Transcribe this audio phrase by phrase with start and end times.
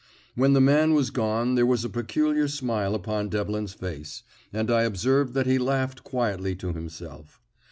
[0.33, 4.81] When the man was gone there was a peculiar smile upon Devlin's face, and I
[4.81, 7.39] observed that he laughed quietly to himself.